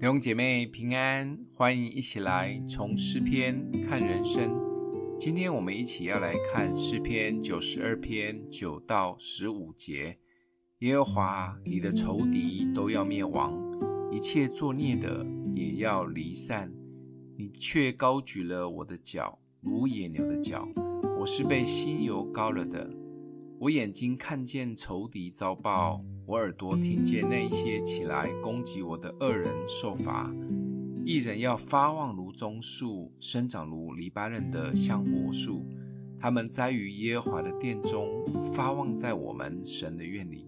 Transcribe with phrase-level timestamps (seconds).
[0.00, 4.50] 弟兄姐妹平安，欢迎一起来从诗篇看人生。
[5.18, 10.16] 今天我们一起要来看诗篇九十二篇九到十五节。
[10.78, 13.54] 耶和华，你的仇敌都要灭亡，
[14.10, 16.72] 一切作孽的也要离散。
[17.36, 20.66] 你却高举了我的脚，如野牛的脚。
[21.18, 22.90] 我是被新油膏了的。
[23.60, 26.02] 我眼睛看见仇敌遭报。
[26.24, 30.34] 我耳朵听见那一些起来攻击我的恶人受罚，
[31.04, 35.66] 一人要发旺如棕树，生长如黎巴嫩的香柏树。
[36.18, 40.46] 他们栽于耶和华的殿中，发旺在我们神的院里。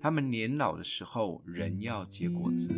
[0.00, 2.74] 他们年老的时候，仍要结果子，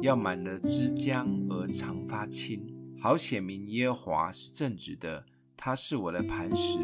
[0.00, 2.66] 要满了枝浆而常发青，
[3.00, 5.24] 好显明耶和华是正直的，
[5.56, 6.80] 他是我的磐石，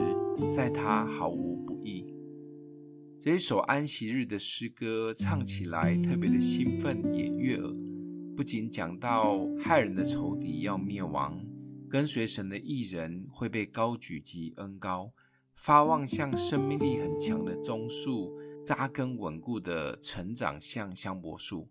[0.48, 2.08] 在他毫无不义。
[3.21, 7.75] 这一首安息日的诗歌唱起来特别的兴奋，也悦耳。
[8.37, 11.37] 不仅讲到害人的仇敌要灭亡，
[11.91, 15.12] 跟随神的义人会被高举及恩高，
[15.53, 18.33] 发旺像生命力很强的棕树，
[18.65, 21.69] 扎根稳固的成长像香柏树。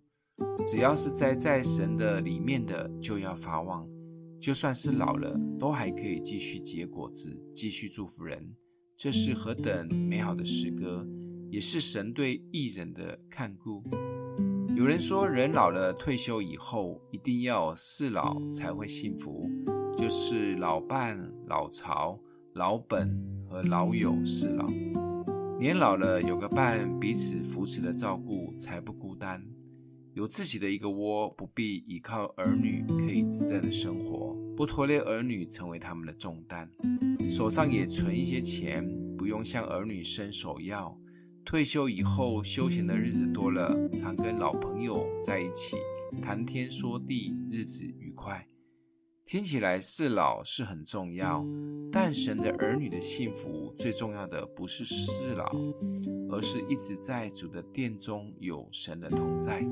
[0.65, 3.87] 只要是栽在神的里面的，就要发旺。
[4.41, 8.53] 就算是老了，都还可以继续结果子，继续祝福人。
[8.97, 11.07] 这是何等美好的诗歌！
[11.49, 13.83] 也是神对义人的看顾。
[14.75, 19.49] 有人说，人老了退休以后，一定要四老才会幸福，
[19.97, 22.19] 就是老伴、老巢、
[22.53, 24.67] 老本和老友四老。
[25.59, 29.43] 年老了有个伴，彼此扶持的照顾，才不孤单。
[30.13, 36.69] 有自己的一个窝，不必依靠儿女，可以自在的生活，不拖累儿女成为他们的重担。
[37.31, 38.87] 手上也存一些钱，
[39.17, 40.95] 不用向儿女伸手要。
[41.47, 45.77] 退休以后，休闲的日子多了，常跟老朋友在一起
[46.21, 48.45] 谈天说地，日子愉快。
[49.25, 51.45] 听起来四老是很重要，
[51.89, 55.49] 但神的儿女的幸福最重要的不是四老，
[56.29, 59.65] 而是一直在主的殿中有神的同在，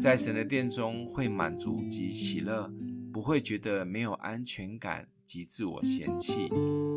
[0.00, 2.72] 在神的殿中会满足及喜乐，
[3.12, 6.48] 不会觉得没有安全感及自我嫌弃，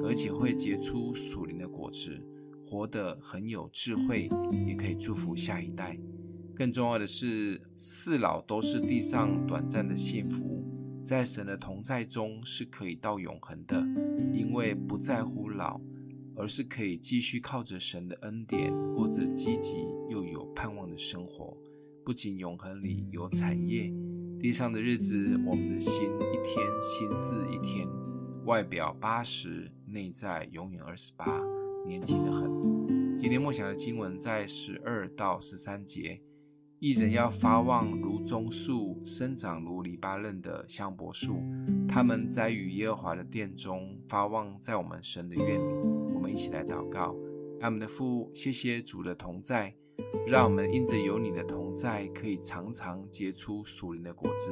[0.05, 2.17] 而且会结出属灵的果子。
[2.65, 4.29] 活得很有智慧，
[4.67, 5.97] 也可以祝福下一代。
[6.55, 10.63] 更重要的是，四老都是地上短暂的幸福，
[11.03, 13.79] 在神的同在中是可以到永恒的，
[14.33, 15.79] 因为不在乎老，
[16.35, 21.55] 而是可以继续靠着神的恩典，过着积极又有盼望的生活。
[22.05, 23.91] 不仅永恒里有产业，
[24.39, 25.15] 地上的日子，
[25.45, 27.87] 我们的心一天心似一天，
[28.45, 31.54] 外表八十，内在永远二十八。
[31.85, 32.49] 年轻的很。
[33.17, 36.19] 今天默想的经文在十二到十三节，
[36.79, 41.41] 一人要发旺如棕树，生长如黎巴嫩的香柏树。
[41.87, 46.13] 他们栽于耶和华的殿中，发旺在我们神的院里。
[46.13, 47.15] 我们一起来祷告：
[47.61, 49.73] 阿们的父，谢谢主的同在，
[50.27, 54.51] 让我们因着有你的同在，可以常常结出属灵的果子。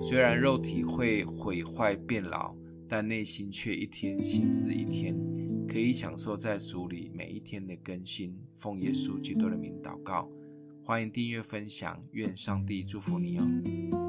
[0.00, 2.54] 虽然肉体会毁坏变老，
[2.88, 5.07] 但内心却一天新似一天。
[5.78, 8.36] 可以享受在组里每一天的更新。
[8.56, 10.28] 奉耶稣基督的名祷告，
[10.82, 14.07] 欢迎订阅分享，愿上帝祝福你哦。